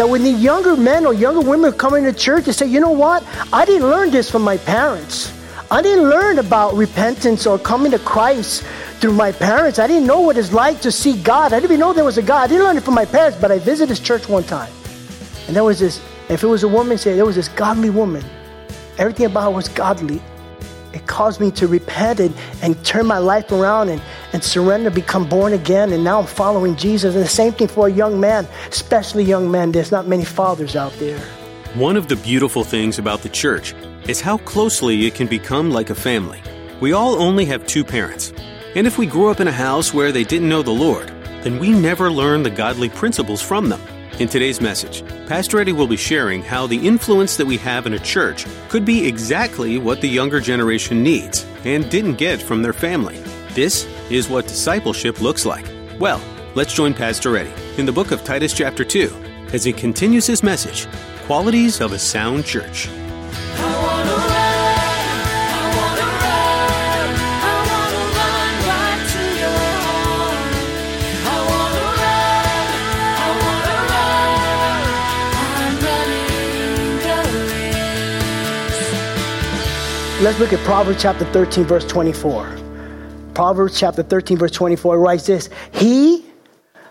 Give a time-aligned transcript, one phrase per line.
[0.00, 2.90] That when the younger men or younger women come into church and say, you know
[2.90, 3.22] what?
[3.52, 5.30] I didn't learn this from my parents.
[5.70, 8.62] I didn't learn about repentance or coming to Christ
[8.98, 9.78] through my parents.
[9.78, 11.52] I didn't know what it's like to see God.
[11.52, 12.44] I didn't even know there was a God.
[12.44, 14.72] I didn't learn it from my parents, but I visited this church one time.
[15.46, 18.24] And there was this, if it was a woman, say there was this godly woman.
[18.96, 20.22] Everything about her was godly
[20.92, 25.28] it caused me to repent and, and turn my life around and, and surrender, become
[25.28, 27.14] born again, and now I'm following Jesus.
[27.14, 29.72] And the same thing for a young man, especially young men.
[29.72, 31.20] There's not many fathers out there.
[31.74, 33.74] One of the beautiful things about the church
[34.08, 36.42] is how closely it can become like a family.
[36.80, 38.32] We all only have two parents.
[38.74, 41.08] And if we grew up in a house where they didn't know the Lord,
[41.42, 43.80] then we never learn the godly principles from them.
[44.20, 47.94] In today's message, Pastor Eddie will be sharing how the influence that we have in
[47.94, 52.74] a church could be exactly what the younger generation needs and didn't get from their
[52.74, 53.16] family.
[53.54, 55.64] This is what discipleship looks like.
[55.98, 56.20] Well,
[56.54, 59.10] let's join Pastor Eddie in the book of Titus, chapter 2,
[59.54, 60.86] as he continues his message
[61.24, 62.90] Qualities of a Sound Church.
[80.20, 82.58] Let's look at Proverbs chapter 13, verse 24.
[83.32, 86.22] Proverbs chapter 13, verse 24 writes this He,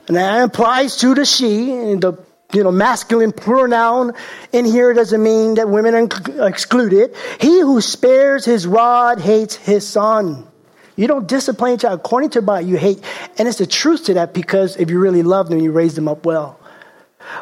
[0.07, 2.13] and that implies to the she, and the
[2.53, 4.13] you know, masculine pronoun
[4.51, 7.15] in here doesn't mean that women are excluded.
[7.39, 10.47] He who spares his rod hates his son.
[10.95, 13.03] You don't discipline your child according to Bible, you hate.
[13.37, 16.07] And it's the truth to that because if you really love them, you raise them
[16.07, 16.59] up well.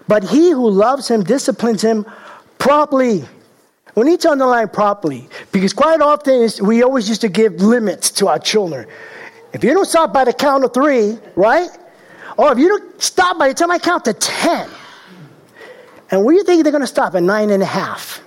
[0.05, 2.05] But he who loves him disciplines him
[2.57, 3.23] properly.
[3.97, 8.27] We need to underline properly because quite often we always used to give limits to
[8.27, 8.87] our children.
[9.53, 11.67] If you don't stop by the count of three, right?
[12.37, 14.69] Or if you don't stop by the time I count to 10,
[16.11, 17.15] and where do you think they're going to stop?
[17.15, 18.21] At nine and a half.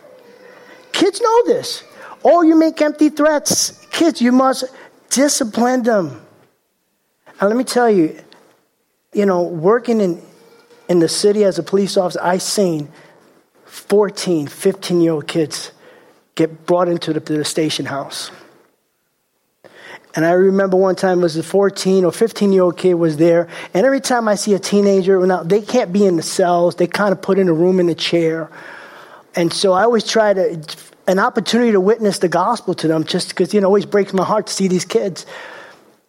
[0.90, 1.84] Kids know this.
[2.24, 3.86] Or you make empty threats.
[3.92, 4.64] Kids, you must
[5.08, 6.20] discipline them.
[7.40, 8.20] And let me tell you,
[9.12, 10.20] you know, working in,
[10.88, 12.90] in the city as a police officer, I've seen
[13.70, 15.70] 14, 15 year old kids
[16.34, 18.32] get brought into the, the, station house.
[20.16, 23.48] And I remember one time was a 14 or 15 year old kid was there,
[23.72, 26.88] and every time I see a teenager, now they can't be in the cells, they
[26.88, 28.50] kind of put in a room in a chair.
[29.36, 30.60] And so I always try to,
[31.06, 34.24] an opportunity to witness the gospel to them, just because, you know, always breaks my
[34.24, 35.26] heart to see these kids.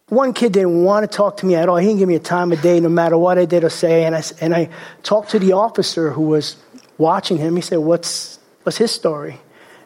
[0.08, 1.76] One kid didn't want to talk to me at all.
[1.76, 4.04] He didn't give me a time of day, no matter what I did or say.
[4.04, 4.68] And I, and I
[5.04, 6.56] talked to the officer who was
[6.98, 7.56] watching him.
[7.56, 9.38] He said, What's, what's his story?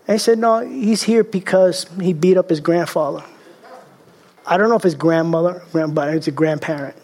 [0.07, 3.25] And he said, No, he's here because he beat up his grandfather.
[4.47, 6.97] I don't know if it's grandmother, but it's a grandparent.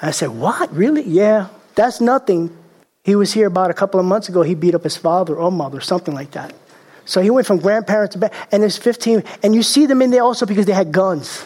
[0.00, 0.72] I said, What?
[0.72, 1.02] Really?
[1.02, 2.56] Yeah, that's nothing.
[3.04, 4.42] He was here about a couple of months ago.
[4.42, 6.54] He beat up his father or mother, something like that.
[7.04, 10.10] So he went from grandparents to back, and there's 15, and you see them in
[10.10, 11.44] there also because they had guns.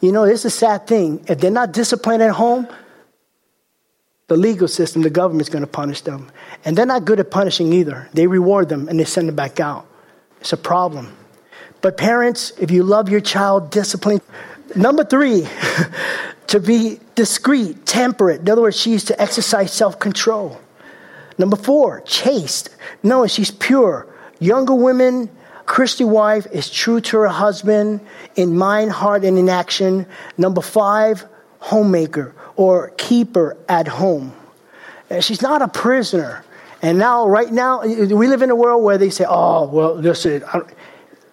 [0.00, 1.24] You know, it's a sad thing.
[1.28, 2.66] If they're not disciplined at home,
[4.30, 6.30] the legal system, the government's going to punish them.
[6.64, 8.08] And they're not good at punishing either.
[8.14, 9.88] They reward them and they send them back out.
[10.40, 11.16] It's a problem.
[11.80, 14.20] But parents, if you love your child, discipline.
[14.76, 15.48] Number three,
[16.46, 18.42] to be discreet, temperate.
[18.42, 20.60] In other words, she's to exercise self control.
[21.36, 22.70] Number four, chaste.
[23.02, 24.06] No, she's pure.
[24.38, 25.28] Younger women,
[25.66, 27.98] Christian wife is true to her husband
[28.36, 30.06] in mind, heart, and in action.
[30.38, 31.26] Number five,
[31.58, 34.34] homemaker or keeper at home.
[35.10, 36.44] Uh, she's not a prisoner.
[36.82, 39.94] And now, right now, uh, we live in a world where they say, oh, well,
[39.94, 40.70] listen, I don't,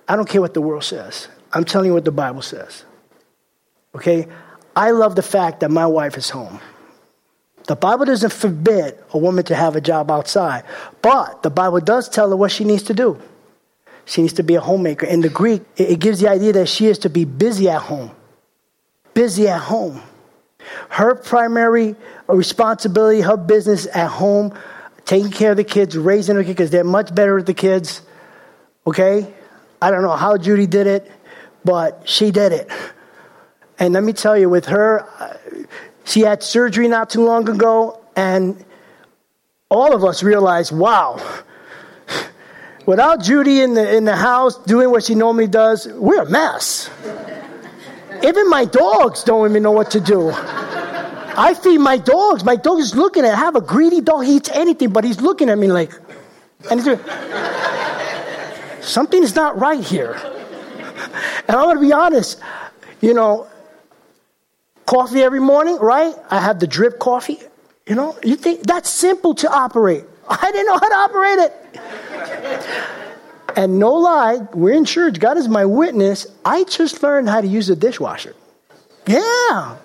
[0.08, 1.28] I don't care what the world says.
[1.52, 2.86] I'm telling you what the Bible says.
[3.94, 4.26] Okay?
[4.74, 6.62] I love the fact that my wife is home.
[7.68, 10.64] The Bible doesn't forbid a woman to have a job outside,
[11.02, 13.20] but the Bible does tell her what she needs to do.
[14.06, 15.06] She needs to be a homemaker.
[15.06, 18.12] In the Greek, it gives the idea that she is to be busy at home.
[19.14, 20.02] Busy at home.
[20.90, 21.96] Her primary
[22.28, 24.58] responsibility, her business at home,
[25.06, 28.02] taking care of the kids, raising the kids, because they're much better with the kids.
[28.86, 29.34] Okay?
[29.82, 31.12] I don't know how Judy did it,
[31.64, 32.70] but she did it.
[33.80, 35.38] And let me tell you, with her, uh,
[36.04, 38.64] she had surgery not too long ago, and
[39.70, 41.22] all of us realized wow,
[42.86, 46.90] without Judy in the, in the house doing what she normally does, we're a mess.
[48.24, 50.32] Even my dogs don't even know what to do.
[50.34, 52.44] I feed my dogs.
[52.44, 53.34] My dog is looking at.
[53.34, 54.26] I have a greedy dog.
[54.26, 55.94] He eats anything, but he's looking at me like,
[56.72, 56.98] and he's
[58.82, 60.14] something's not right here.
[61.48, 62.42] And I'm going to be honest.
[63.02, 63.48] You know,
[64.88, 66.16] coffee every morning, right?
[66.32, 67.40] I have the drip coffee.
[67.86, 70.04] You know, you think that's simple to operate.
[70.28, 73.07] I didn't know how to operate it.
[73.58, 75.20] And no lie, we're in church.
[75.20, 76.28] God is my witness.
[76.46, 78.36] I just learned how to use the dishwasher.
[79.08, 79.78] Yeah.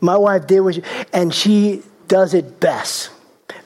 [0.00, 3.10] My wife did what she, and she does it best.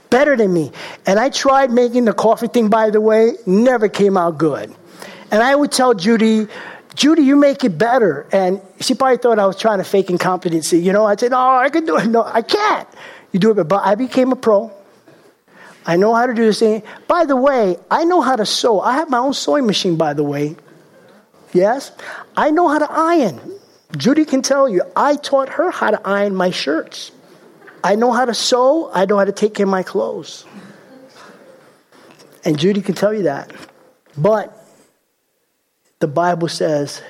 [0.09, 0.73] Better than me.
[1.07, 4.75] And I tried making the coffee thing, by the way, never came out good.
[5.31, 6.47] And I would tell Judy,
[6.95, 8.27] Judy, you make it better.
[8.33, 10.79] And she probably thought I was trying to fake incompetency.
[10.79, 12.07] You know, I said, oh, I can do it.
[12.07, 12.89] No, I can't.
[13.33, 14.73] You do it, but I became a pro.
[15.89, 16.83] I know how to do this thing.
[17.09, 18.79] By the way, I know how to sew.
[18.79, 20.55] I have my own sewing machine, by the way.
[21.55, 21.91] Yes?
[22.37, 23.41] I know how to iron.
[23.97, 27.11] Judy can tell you, I taught her how to iron my shirts.
[27.83, 30.45] I know how to sew, I know how to take care of my clothes.
[32.45, 33.51] And Judy can tell you that.
[34.15, 34.55] But
[36.01, 37.03] the Bible says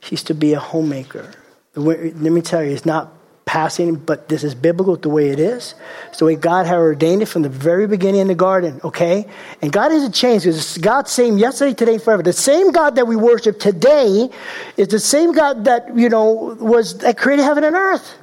[0.00, 1.30] she's to be a homemaker.
[1.76, 3.12] Let me tell you, it's not
[3.44, 5.74] passing, but this is biblical the way it is.
[6.18, 9.26] The way God had ordained it from the very beginning in the garden, okay?
[9.60, 12.22] And God hasn't changed because God's same yesterday, today, forever.
[12.22, 14.30] The same God that we worship today
[14.76, 18.14] is the same God that, you know, was that created heaven and earth.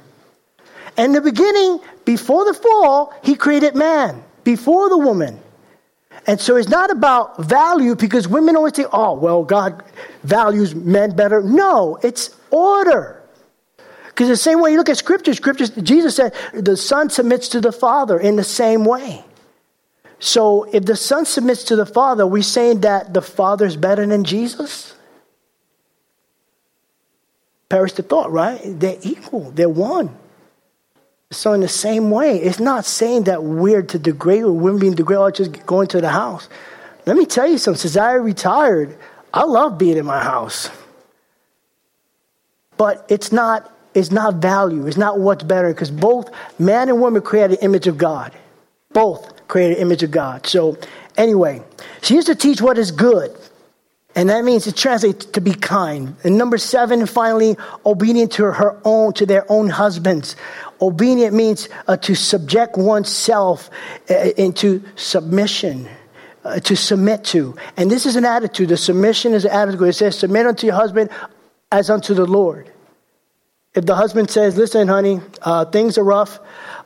[0.96, 5.38] And in the beginning, before the fall, he created man, before the woman.
[6.26, 9.82] And so it's not about value because women always say, oh, well, God
[10.22, 11.42] values men better.
[11.42, 13.19] No, it's order.
[14.20, 17.60] Because the same way you look at scripture, scripture, Jesus said the son submits to
[17.62, 19.24] the father in the same way.
[20.18, 23.78] So if the son submits to the father, are we saying that the father is
[23.78, 24.94] better than Jesus?
[27.70, 28.60] Perish the thought, right?
[28.62, 30.14] They're equal, they're one.
[31.30, 34.94] So in the same way, it's not saying that we're to degrade or women being
[34.96, 36.46] degraded or just going to the house.
[37.06, 37.80] Let me tell you something.
[37.80, 38.98] Since I retired,
[39.32, 40.68] I love being in my house.
[42.76, 47.22] But it's not is not value, it's not what's better, because both man and woman
[47.22, 48.32] create an image of God.
[48.92, 50.46] Both create an image of God.
[50.46, 50.78] So,
[51.16, 51.62] anyway,
[52.02, 53.36] she used to teach what is good.
[54.16, 56.16] And that means it translates to be kind.
[56.24, 57.56] And number seven, finally,
[57.86, 60.34] obedient to her own, to their own husbands.
[60.80, 63.70] Obedient means uh, to subject oneself
[64.10, 65.88] uh, into submission,
[66.44, 67.54] uh, to submit to.
[67.76, 68.70] And this is an attitude.
[68.70, 69.82] The submission is an attitude.
[69.82, 71.10] It says, submit unto your husband
[71.70, 72.72] as unto the Lord.
[73.74, 76.38] If the husband says, listen, honey, uh, things are rough,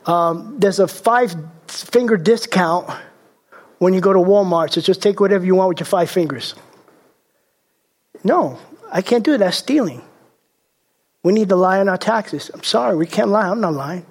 [0.05, 1.35] um, there's a five
[1.67, 2.89] finger discount
[3.79, 6.53] when you go to Walmart, so just take whatever you want with your five fingers.
[8.23, 8.59] No,
[8.91, 9.39] I can't do that.
[9.39, 10.01] That's stealing.
[11.23, 12.51] We need to lie on our taxes.
[12.53, 13.49] I'm sorry, we can't lie.
[13.49, 14.05] I'm not lying.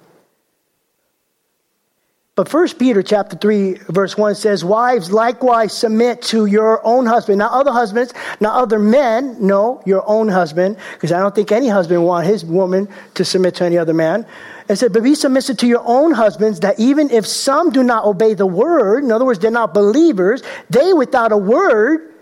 [2.35, 7.39] But First Peter chapter 3 verse 1 says, Wives likewise submit to your own husband.
[7.39, 9.37] Not other husbands, not other men.
[9.39, 10.75] No, your own husband.
[10.93, 14.25] Because I don't think any husband want his woman to submit to any other man.
[14.67, 18.03] It said, but be submissive to your own husbands, that even if some do not
[18.03, 22.13] obey the word, in other words, they're not believers, they without a word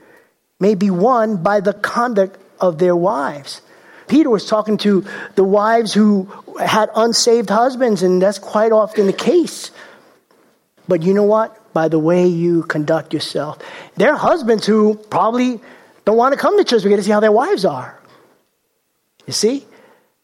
[0.60, 3.62] may be won by the conduct of their wives.
[4.08, 6.26] Peter was talking to the wives who
[6.60, 9.72] had unsaved husbands, and that's quite often the case.
[10.88, 11.74] But you know what?
[11.74, 13.60] By the way you conduct yourself.
[13.96, 15.60] There are husbands who probably
[16.06, 16.84] don't want to come to church.
[16.84, 18.00] We get to see how their wives are.
[19.26, 19.66] You see?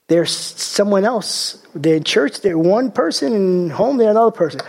[0.07, 1.63] There's someone else.
[1.75, 4.59] They're in church, they're one person, and home, they're another person.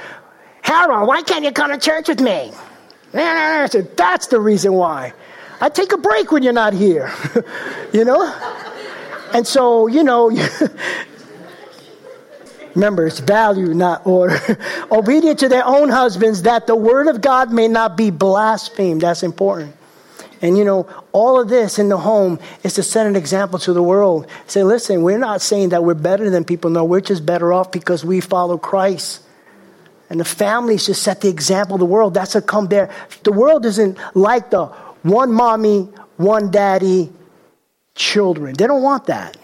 [0.61, 2.53] Harold, why can't you come to church with me?
[3.13, 5.15] Said, That's the reason why.
[5.61, 7.13] I take a break when you're not here.
[7.93, 8.23] you know?
[9.33, 10.31] And so, you know,
[12.75, 14.39] Remember, it's value, not order.
[14.93, 19.01] Obedient to their own husbands, that the word of God may not be blasphemed.
[19.01, 19.75] That's important.
[20.43, 23.73] And you know, all of this in the home is to set an example to
[23.73, 24.27] the world.
[24.47, 26.71] Say, listen, we're not saying that we're better than people.
[26.71, 29.23] No, we're just better off because we follow Christ.
[30.09, 32.15] And the family should set the example of the world.
[32.15, 32.91] That's a come there.
[33.23, 34.67] The world isn't like the
[35.03, 35.83] one mommy,
[36.17, 37.13] one daddy,
[37.95, 38.55] children.
[38.55, 39.37] They don't want that.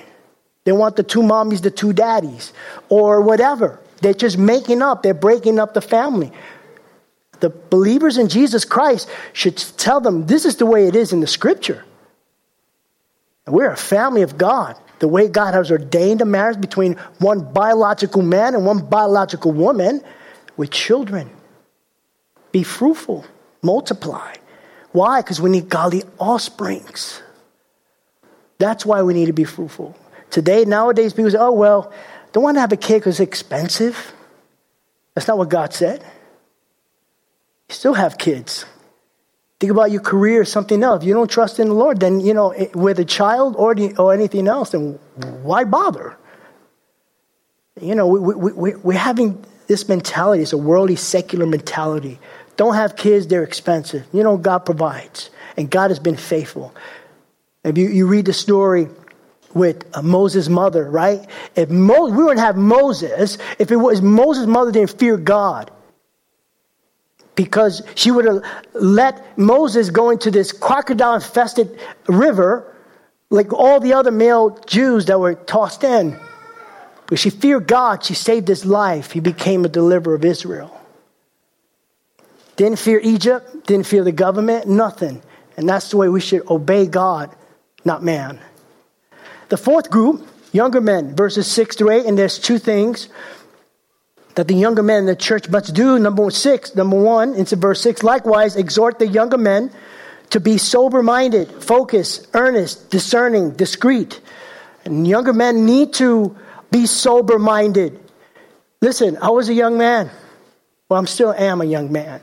[0.67, 2.53] They want the two mommies, the two daddies,
[2.89, 3.79] or whatever.
[4.03, 6.33] They're just making up, they're breaking up the family.
[7.39, 11.21] The believers in Jesus Christ should tell them this is the way it is in
[11.21, 11.85] the scripture.
[13.47, 14.77] we're a family of God.
[14.99, 20.03] The way God has ordained a marriage between one biological man and one biological woman,
[20.57, 21.31] with children.
[22.51, 23.25] Be fruitful,
[23.63, 24.35] multiply.
[24.91, 25.21] Why?
[25.21, 27.23] Because we need godly offsprings.
[28.59, 29.95] That's why we need to be fruitful.
[30.31, 31.93] Today, nowadays, people say, oh, well,
[32.33, 34.13] don't want to have a kid because it's expensive.
[35.15, 36.03] That's not what God said.
[37.69, 38.67] You still have kids.
[39.59, 41.03] Think about your career or something else.
[41.03, 43.97] If you don't trust in the Lord, then, you know, with a child or, the,
[43.97, 44.99] or anything else, then
[45.43, 46.17] why bother?
[47.81, 50.43] You know, we, we, we, we're having this mentality.
[50.43, 52.19] It's a worldly, secular mentality.
[52.57, 54.07] Don't have kids, they're expensive.
[54.13, 56.75] You know, God provides, and God has been faithful.
[57.65, 58.89] If you, you read the story
[59.57, 61.27] with Moses' mother, right?
[61.57, 65.71] If Mo- we wouldn't have Moses if it was Moses' mother didn't fear God.
[67.35, 68.43] Because she would have
[68.75, 72.73] let Moses go into this crocodile infested river
[73.31, 76.19] like all the other male Jews that were tossed in.
[77.07, 79.13] But she feared God, she saved his life.
[79.13, 80.73] He became a deliverer of Israel.
[82.57, 85.23] Didn't fear Egypt, didn't fear the government, nothing.
[85.57, 87.35] And that's the way we should obey God,
[87.85, 88.41] not man.
[89.49, 93.09] The fourth group, younger men, verses 6 to 8, and there's two things
[94.37, 95.99] that the younger men in the church must do.
[95.99, 99.71] Number six, number one, into verse 6, likewise, exhort the younger men
[100.31, 104.21] to be sober minded, focused, earnest, discerning, discreet.
[104.85, 106.37] And younger men need to
[106.71, 107.99] be sober minded.
[108.83, 110.11] Listen, I was a young man.
[110.89, 112.21] Well, I'm still am a young man.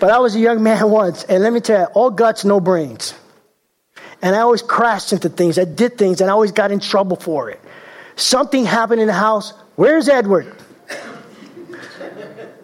[0.00, 2.60] But I was a young man once, and let me tell you, all guts, no
[2.60, 3.14] brains.
[4.22, 5.58] And I always crashed into things.
[5.58, 7.60] I did things, and I always got in trouble for it.
[8.16, 9.52] Something happened in the house.
[9.76, 10.54] Where's Edward?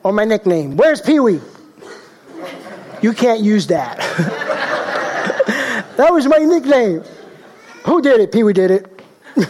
[0.02, 0.76] or my nickname.
[0.76, 1.40] Where's Pee Wee?
[3.02, 3.98] You can't use that.
[5.96, 7.02] that was my nickname.
[7.86, 8.30] Who did it?
[8.32, 8.86] Pee Wee did it.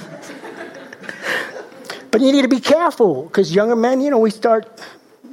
[2.10, 4.80] but you need to be careful because younger men, you know, we start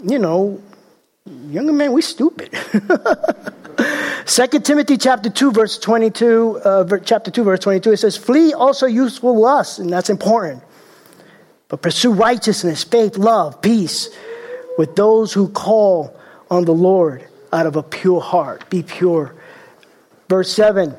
[0.04, 0.62] you know,
[1.50, 2.54] younger men, we stupid.
[4.26, 8.86] Second Timothy chapter 2, verse 22, uh, chapter 2, verse 22, it says, Flee also
[8.86, 10.64] useful lusts, and that's important.
[11.68, 14.10] But pursue righteousness, faith, love, peace
[14.78, 16.18] with those who call
[16.50, 18.70] on the Lord out of a pure heart.
[18.70, 19.36] Be pure.
[20.30, 20.96] Verse 7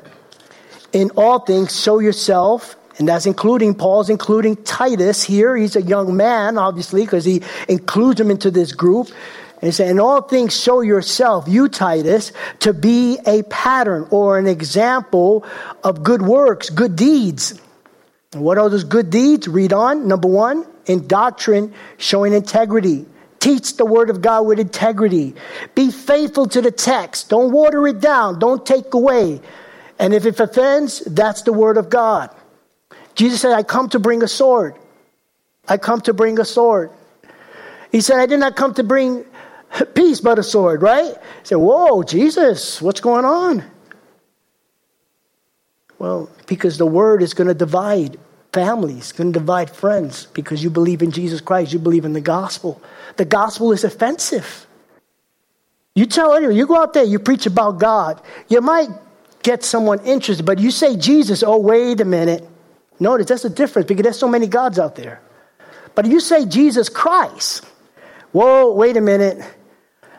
[0.93, 5.55] In all things, show yourself and that's including, Paul's including Titus here.
[5.55, 9.09] He's a young man, obviously, because he includes him into this group.
[9.65, 14.45] And said, In all things, show yourself, you Titus, to be a pattern or an
[14.45, 15.43] example
[15.83, 17.59] of good works, good deeds.
[18.33, 19.47] And what are those good deeds?
[19.47, 20.07] Read on.
[20.07, 23.07] Number one, in doctrine, showing integrity.
[23.39, 25.33] Teach the word of God with integrity.
[25.73, 27.29] Be faithful to the text.
[27.29, 28.37] Don't water it down.
[28.37, 29.41] Don't take away.
[29.97, 32.29] And if it offends, that's the word of God.
[33.15, 34.75] Jesus said, I come to bring a sword.
[35.67, 36.91] I come to bring a sword.
[37.91, 39.25] He said, I did not come to bring
[39.95, 41.13] peace but a sword, right?
[41.13, 43.63] He said, Whoa, Jesus, what's going on?
[45.99, 48.17] Well, because the word is going to divide
[48.51, 52.21] families, going to divide friends because you believe in Jesus Christ, you believe in the
[52.21, 52.81] gospel.
[53.17, 54.67] The gospel is offensive.
[55.93, 58.89] You tell anyone, you go out there, you preach about God, you might
[59.43, 62.47] get someone interested, but you say Jesus, oh, wait a minute.
[62.99, 65.21] Notice that's the difference because there's so many gods out there.
[65.93, 67.65] But if you say Jesus Christ,
[68.31, 69.37] whoa, wait a minute.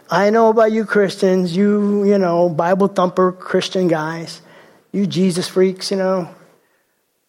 [0.09, 4.41] I know about you Christians, you, you know, Bible thumper Christian guys,
[4.93, 6.31] you Jesus freaks, you know.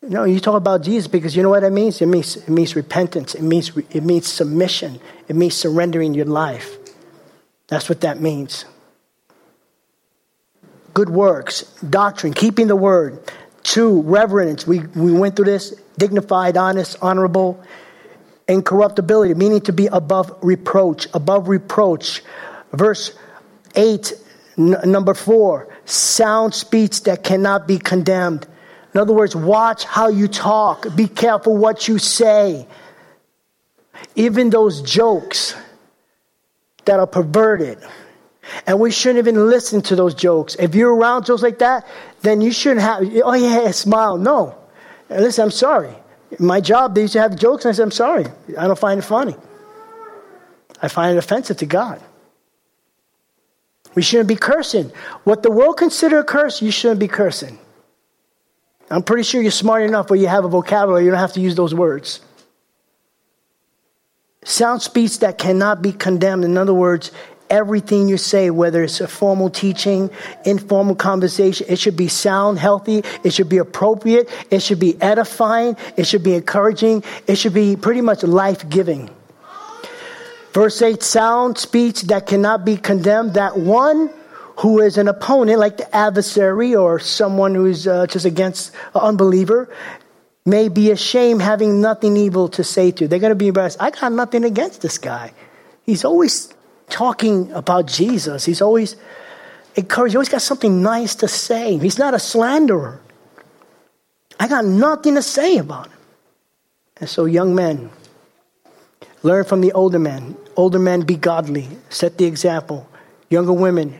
[0.03, 2.01] No, you talk about Jesus because you know what it means?
[2.01, 3.33] It means, it means repentance.
[3.33, 4.99] It means, it means submission.
[5.27, 6.77] It means surrendering your life.
[7.67, 8.65] That's what that means.
[10.93, 13.19] Good works, doctrine, keeping the word.
[13.63, 14.65] Two, reverence.
[14.65, 17.61] We, we went through this dignified, honest, honorable,
[18.47, 21.07] incorruptibility, meaning to be above reproach.
[21.13, 22.21] Above reproach.
[22.73, 23.17] Verse
[23.75, 24.13] 8,
[24.57, 28.47] n- number 4, sound speech that cannot be condemned.
[28.93, 32.67] In other words, watch how you talk, be careful what you say.
[34.15, 35.55] Even those jokes
[36.85, 37.79] that are perverted
[38.65, 40.55] and we shouldn't even listen to those jokes.
[40.59, 41.85] If you're around jokes like that,
[42.21, 44.17] then you shouldn't have, oh yeah, smile.
[44.17, 44.57] No.
[45.09, 45.93] Listen, I'm sorry.
[46.39, 48.25] My job, they used to have jokes, and I said, I'm sorry.
[48.57, 49.35] I don't find it funny.
[50.81, 52.01] I find it offensive to God.
[53.97, 54.91] We shouldn't be cursing.
[55.23, 57.57] What the world consider a curse, you shouldn't be cursing.
[58.91, 61.41] I'm pretty sure you're smart enough where you have a vocabulary, you don't have to
[61.41, 62.21] use those words.
[64.45, 66.45] Sound speech that cannot be condemned.
[66.45, 67.11] In other words,
[67.49, 70.11] everything you say, whether it's a formal teaching,
[70.45, 75.75] informal conversation, it should be sound, healthy, it should be appropriate, it should be edifying,
[75.95, 79.09] it should be encouraging, it should be pretty much life giving.
[80.57, 84.09] Verse 8 sound speech that cannot be condemned, that one
[84.57, 89.69] who is an opponent, like the adversary or someone who's uh, just against an unbeliever,
[90.47, 93.07] may be ashamed having nothing evil to say to.
[93.07, 93.77] They're going to be embarrassed.
[93.79, 95.31] I got nothing against this guy.
[95.83, 96.51] He's always
[96.89, 98.43] talking about Jesus.
[98.43, 98.95] He's always
[99.75, 100.13] encouraged.
[100.13, 101.77] He always got something nice to say.
[101.77, 102.99] He's not a slanderer.
[104.39, 105.99] I got nothing to say about him.
[106.99, 107.91] And so, young men,
[109.21, 110.35] learn from the older men.
[110.57, 111.69] Older men, be godly.
[111.89, 112.89] Set the example.
[113.29, 113.97] Younger women,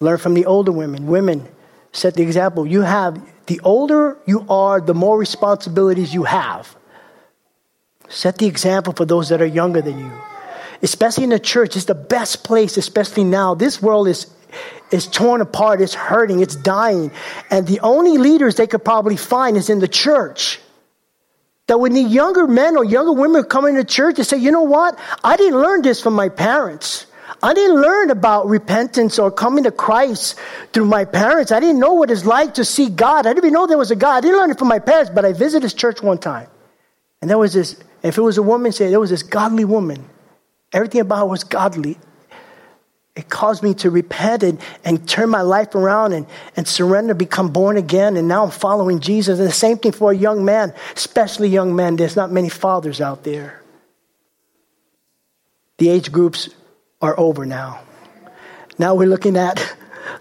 [0.00, 1.06] learn from the older women.
[1.06, 1.46] Women,
[1.92, 2.66] set the example.
[2.66, 6.74] You have, the older you are, the more responsibilities you have.
[8.08, 10.12] Set the example for those that are younger than you.
[10.82, 13.54] Especially in the church, it's the best place, especially now.
[13.54, 14.26] This world is
[14.90, 17.10] is torn apart, it's hurting, it's dying.
[17.50, 20.60] And the only leaders they could probably find is in the church.
[21.68, 24.62] That when the younger men or younger women come into church and say, you know
[24.62, 24.98] what?
[25.24, 27.06] I didn't learn this from my parents.
[27.42, 30.38] I didn't learn about repentance or coming to Christ
[30.72, 31.52] through my parents.
[31.52, 33.26] I didn't know what it's like to see God.
[33.26, 34.16] I didn't even know there was a God.
[34.16, 36.48] I didn't learn it from my parents, but I visited this church one time.
[37.20, 40.08] And there was this, if it was a woman, say there was this godly woman.
[40.72, 41.98] Everything about her was godly
[43.16, 47.50] it caused me to repent and, and turn my life around and, and surrender, become
[47.50, 49.38] born again, and now I'm following Jesus.
[49.38, 51.96] And the same thing for a young man, especially young men.
[51.96, 53.62] There's not many fathers out there.
[55.78, 56.50] The age groups
[57.00, 57.80] are over now.
[58.78, 59.74] Now we're looking at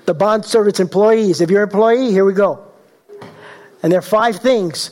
[0.05, 1.41] the bond service employees.
[1.41, 2.65] If you're an employee, here we go.
[3.83, 4.91] And there are five things.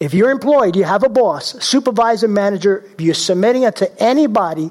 [0.00, 4.70] If you're employed, you have a boss, supervisor, manager, if you're submitting it to anybody,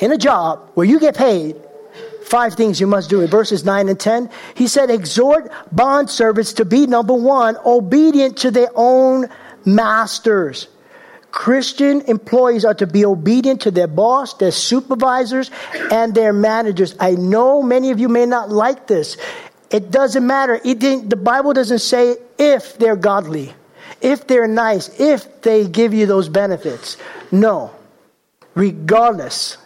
[0.00, 1.56] in a job where you get paid,
[2.24, 3.20] five things you must do.
[3.20, 8.38] In verses 9 and 10, he said, Exhort bond servants to be, number one, obedient
[8.38, 9.28] to their own
[9.64, 10.68] masters.
[11.30, 15.50] Christian employees are to be obedient to their boss, their supervisors,
[15.90, 16.94] and their managers.
[16.98, 19.16] I know many of you may not like this.
[19.70, 20.60] It doesn't matter.
[20.64, 23.52] It the Bible doesn't say if they're godly,
[24.00, 26.96] if they're nice, if they give you those benefits.
[27.30, 27.72] No.
[28.54, 29.58] Regardless,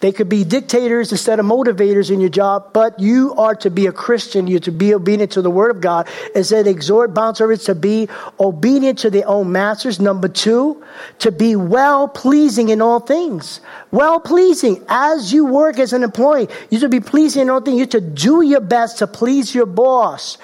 [0.00, 3.86] they could be dictators instead of motivators in your job, but you are to be
[3.86, 4.46] a Christian.
[4.46, 6.08] You're to be obedient to the Word of God.
[6.34, 8.08] It said, exhort bond servants to be
[8.38, 10.00] obedient to their own masters.
[10.00, 10.82] Number two,
[11.18, 13.60] to be well pleasing in all things.
[13.90, 14.82] Well pleasing.
[14.88, 17.76] As you work as an employee, you're to be pleasing in all things.
[17.76, 20.38] You're to do your best to please your boss.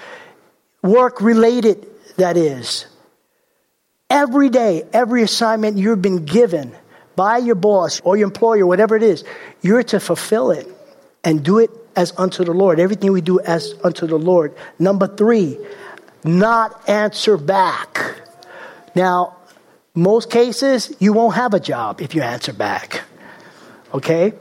[0.82, 1.86] Work related,
[2.18, 2.86] that is.
[4.10, 6.76] Every day, every assignment you've been given
[7.16, 9.24] by your boss or your employer, whatever it is,
[9.62, 10.68] you're to fulfill it
[11.24, 12.78] and do it as unto the Lord.
[12.78, 14.54] Everything we do as unto the Lord.
[14.78, 15.58] Number three,
[16.22, 18.20] not answer back.
[18.94, 19.36] Now,
[19.94, 23.02] most cases, you won't have a job if you answer back.
[23.94, 24.34] Okay?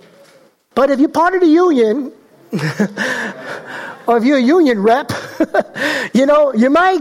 [0.75, 2.11] But if you're part of the union,
[4.07, 5.11] or if you're a union rep,
[6.13, 6.99] you know, you might,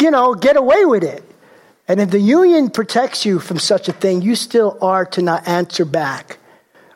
[0.00, 1.24] you know, get away with it.
[1.88, 5.46] And if the union protects you from such a thing, you still are to not
[5.46, 6.38] answer back.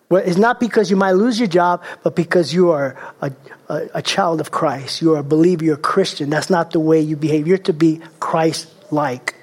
[0.09, 3.33] Well, it's not because you might lose your job, but because you are a,
[3.69, 5.01] a, a child of Christ.
[5.01, 6.31] You are a believer, you're a Christian.
[6.31, 7.47] That's not the way you behave.
[7.47, 9.37] You're to be Christ like.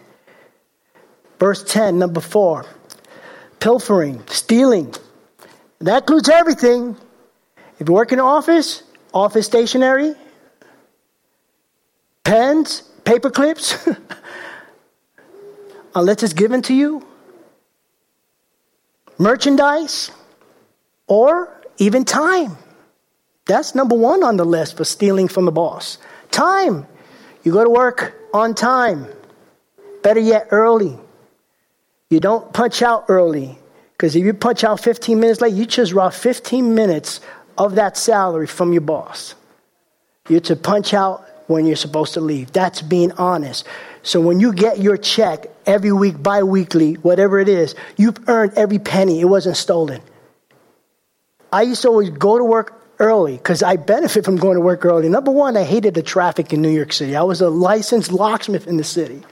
[1.40, 2.66] Verse 10, number 4
[3.60, 4.94] pilfering, stealing.
[5.80, 6.96] That includes everything.
[7.80, 8.84] If you work in an office,
[9.14, 10.14] office stationery,
[12.24, 13.76] pens, paper clips,
[15.98, 17.06] unless it's given to you,
[19.18, 20.12] merchandise,
[21.08, 22.58] or even time.
[23.46, 25.98] That's number one on the list for stealing from the boss.
[26.32, 26.86] Time.
[27.44, 29.08] You go to work on time.
[30.04, 30.98] Better yet, early.
[32.10, 33.58] You don't punch out early.
[33.94, 37.22] Because if you punch out 15 minutes late, you just rob 15 minutes
[37.58, 39.34] of that salary from your boss.
[40.30, 42.52] You're to punch out when you're supposed to leave.
[42.52, 43.66] That's being honest.
[44.04, 48.54] So when you get your check every week, bi weekly, whatever it is, you've earned
[48.56, 49.20] every penny.
[49.20, 50.02] It wasn't stolen.
[51.52, 54.86] I used to always go to work early because I benefit from going to work
[54.86, 55.10] early.
[55.10, 57.16] Number one, I hated the traffic in New York City.
[57.16, 59.24] I was a licensed locksmith in the city.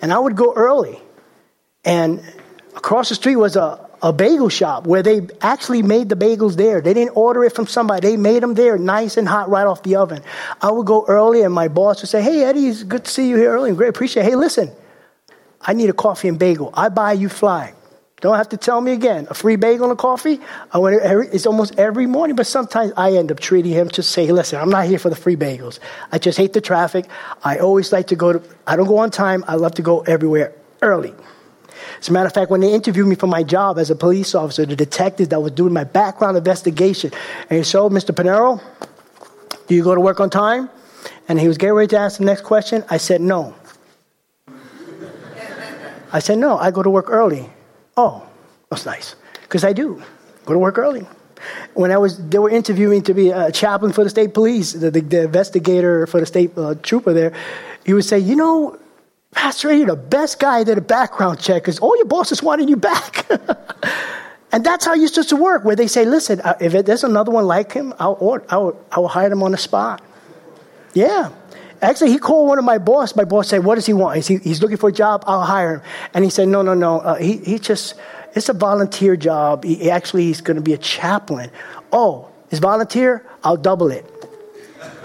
[0.00, 1.00] And I would go early.
[1.84, 2.22] And
[2.76, 6.80] across the street was a, a bagel shop where they actually made the bagels there.
[6.80, 8.08] They didn't order it from somebody.
[8.08, 10.22] They made them there, nice and hot, right off the oven.
[10.60, 13.28] I would go early, and my boss would say, "Hey, Eddie, it's good to see
[13.28, 13.72] you here early.
[13.72, 14.24] Great, appreciate.
[14.24, 14.30] It.
[14.30, 14.72] Hey, listen,
[15.60, 16.70] I need a coffee and bagel.
[16.74, 17.74] I buy, you fly.
[18.20, 19.26] Don't have to tell me again.
[19.30, 20.40] A free bagel and a coffee.
[20.72, 24.02] I want every, it's almost every morning, but sometimes I end up treating him to
[24.02, 25.78] say, "Listen, I'm not here for the free bagels.
[26.10, 27.06] I just hate the traffic.
[27.44, 28.42] I always like to go to.
[28.66, 29.44] I don't go on time.
[29.46, 31.14] I love to go everywhere early."
[32.02, 34.34] As a matter of fact, when they interviewed me for my job as a police
[34.34, 37.12] officer, the detectives that was doing my background investigation,
[37.48, 38.14] and he so, Mr.
[38.14, 38.60] Pinero,
[39.68, 40.68] do you go to work on time?
[41.28, 42.84] And he was getting ready to ask the next question.
[42.90, 43.54] I said, no.
[46.12, 47.48] I said, no, I go to work early.
[47.96, 48.26] Oh,
[48.68, 49.14] that's nice.
[49.42, 50.02] Because I do.
[50.44, 51.06] Go to work early.
[51.74, 54.90] When I was, they were interviewing to be a chaplain for the state police, the,
[54.90, 57.32] the, the investigator for the state uh, trooper there,
[57.86, 58.76] he would say, you know,
[59.32, 62.76] Pastor you're the best guy did a background check because all your bosses wanted you
[62.76, 63.26] back.
[64.52, 67.32] and that's how it used to work, where they say, listen, uh, if there's another
[67.32, 70.02] one like him, I'll, I'll, I'll hire him on the spot.
[70.94, 71.30] Yeah.
[71.80, 73.16] Actually, he called one of my boss.
[73.16, 74.24] My boss said, what does he want?
[74.24, 75.24] He, he's looking for a job.
[75.26, 75.82] I'll hire him.
[76.14, 77.00] And he said, no, no, no.
[77.00, 77.94] Uh, he, he just,
[78.34, 79.64] it's a volunteer job.
[79.64, 81.50] He, actually, he's going to be a chaplain.
[81.90, 83.26] Oh, it's volunteer?
[83.42, 84.11] I'll double it.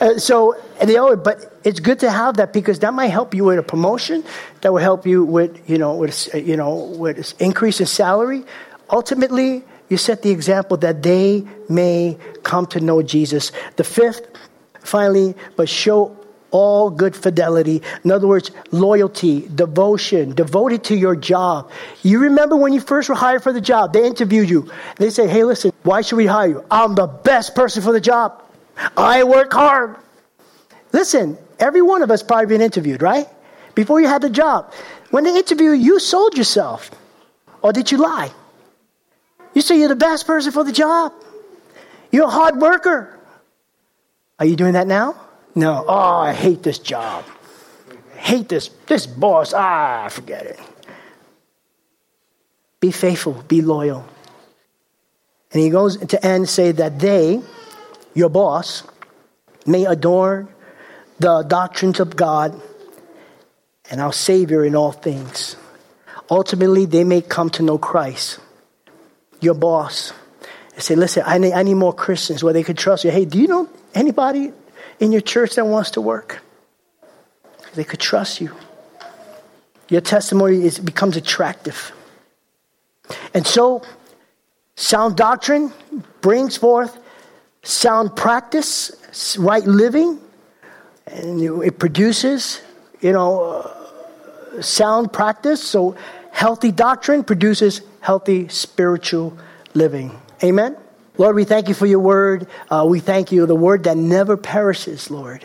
[0.00, 3.44] uh, so, they always, but it's good to have that because that might help you
[3.44, 4.24] with a promotion.
[4.60, 8.44] That will help you with, you know, with, you know, with increase in salary.
[8.90, 13.52] Ultimately, you set the example that they may come to know Jesus.
[13.76, 14.26] The fifth,
[14.80, 16.16] finally, but show
[16.50, 17.82] all good fidelity.
[18.04, 21.70] In other words, loyalty, devotion, devoted to your job.
[22.02, 24.70] You remember when you first were hired for the job, they interviewed you.
[24.96, 26.64] They say, hey, listen, why should we hire you?
[26.70, 28.42] I'm the best person for the job.
[28.96, 29.96] I work hard.
[30.92, 33.28] Listen, every one of us probably been interviewed, right?
[33.74, 34.72] Before you had the job.
[35.10, 36.90] When they interview you, you sold yourself.
[37.62, 38.30] Or did you lie?
[39.54, 41.12] You say you're the best person for the job.
[42.12, 43.18] You're a hard worker.
[44.38, 45.16] Are you doing that now?
[45.54, 45.84] No.
[45.88, 47.24] Oh, I hate this job.
[48.16, 49.52] Hate this this boss.
[49.54, 50.60] Ah, forget it.
[52.80, 54.06] Be faithful, be loyal.
[55.52, 57.40] And he goes to end say that they,
[58.18, 58.82] your boss,
[59.64, 60.48] may adorn
[61.20, 62.60] the doctrines of God
[63.90, 65.56] and our Savior in all things.
[66.30, 68.40] Ultimately, they may come to know Christ,
[69.40, 70.12] your boss,
[70.74, 73.10] and say, Listen, I need, I need more Christians where they could trust you.
[73.10, 74.52] Hey, do you know anybody
[75.00, 76.42] in your church that wants to work.
[77.74, 78.54] They could trust you.
[79.88, 81.92] Your testimony is, becomes attractive.
[83.32, 83.82] And so,
[84.76, 85.72] sound doctrine
[86.20, 86.98] brings forth
[87.62, 90.20] sound practice, right living,
[91.06, 92.60] and it produces,
[93.00, 95.62] you know, uh, sound practice.
[95.62, 95.96] So,
[96.32, 99.36] healthy doctrine produces healthy spiritual
[99.74, 100.18] living.
[100.42, 100.76] Amen?
[101.16, 102.46] Lord, we thank you for your word.
[102.70, 105.44] Uh, we thank you, the word that never perishes, Lord.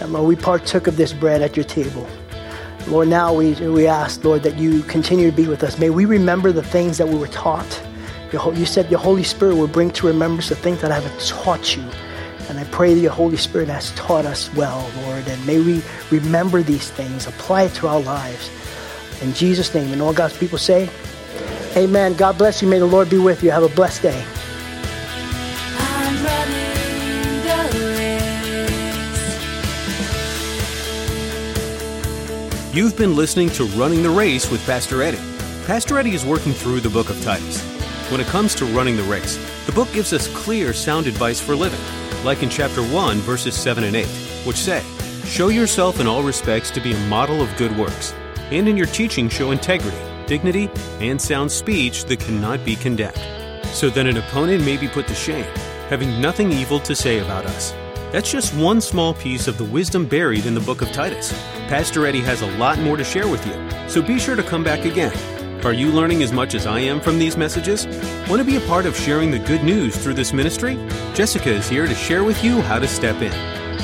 [0.00, 2.06] And Lord, we partook of this bread at your table.
[2.88, 5.78] Lord, now we, we ask, Lord, that you continue to be with us.
[5.78, 7.82] May we remember the things that we were taught.
[8.32, 11.76] You said your Holy Spirit will bring to remembrance the things that I have taught
[11.76, 11.82] you.
[12.48, 15.26] And I pray that your Holy Spirit has taught us well, Lord.
[15.26, 18.50] And may we remember these things, apply it to our lives.
[19.22, 19.92] In Jesus' name.
[19.92, 20.90] And all God's people say,
[21.76, 22.14] Amen.
[22.14, 22.68] God bless you.
[22.68, 23.50] May the Lord be with you.
[23.50, 24.24] Have a blessed day.
[32.72, 35.18] You've been listening to Running the Race with Pastor Eddie.
[35.66, 37.77] Pastor Eddie is working through the book of Titus.
[38.10, 41.54] When it comes to running the race, the book gives us clear, sound advice for
[41.54, 41.78] living,
[42.24, 44.06] like in chapter 1, verses 7 and 8,
[44.46, 44.82] which say,
[45.26, 48.14] Show yourself in all respects to be a model of good works,
[48.50, 53.20] and in your teaching show integrity, dignity, and sound speech that cannot be condemned,
[53.66, 55.44] so that an opponent may be put to shame,
[55.90, 57.72] having nothing evil to say about us.
[58.10, 61.30] That's just one small piece of the wisdom buried in the book of Titus.
[61.68, 63.52] Pastor Eddie has a lot more to share with you,
[63.86, 65.37] so be sure to come back again.
[65.64, 67.86] Are you learning as much as I am from these messages?
[68.28, 70.76] Want to be a part of sharing the good news through this ministry?
[71.14, 73.32] Jessica is here to share with you how to step in.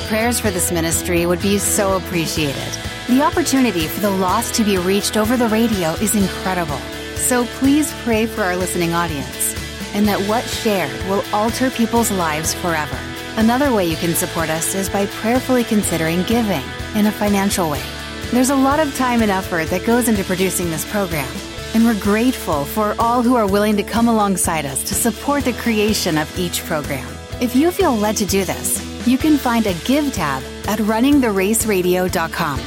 [0.07, 2.77] Prayers for this ministry would be so appreciated.
[3.07, 6.79] The opportunity for the lost to be reached over the radio is incredible.
[7.15, 9.53] So please pray for our listening audience
[9.93, 12.97] and that what shared will alter people's lives forever.
[13.35, 16.63] Another way you can support us is by prayerfully considering giving
[16.95, 17.83] in a financial way.
[18.31, 21.29] There's a lot of time and effort that goes into producing this program,
[21.75, 25.51] and we're grateful for all who are willing to come alongside us to support the
[25.53, 27.05] creation of each program.
[27.41, 32.59] If you feel led to do this, you can find a Give tab at runningtheraceradio.com.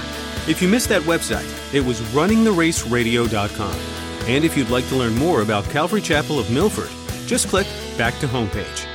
[0.47, 3.81] If you missed that website, it was runningtheraceradio.com.
[4.29, 6.91] And if you'd like to learn more about Calvary Chapel of Milford,
[7.27, 7.67] just click
[7.97, 8.87] back to homepage.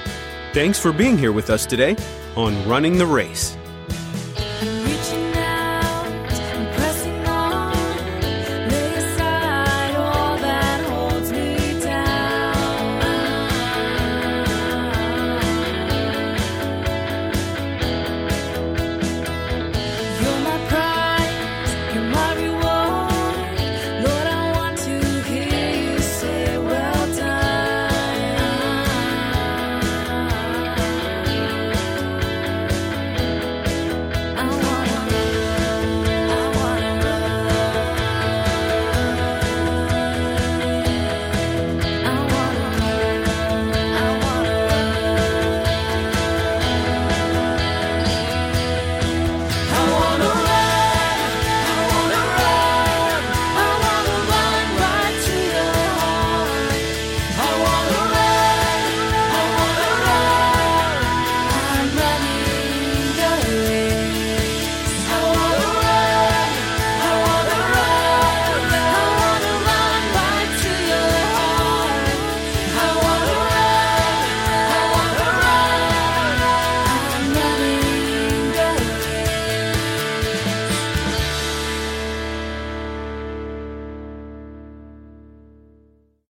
[0.54, 1.95] Thanks for being here with us today
[2.36, 3.58] on Running the Race.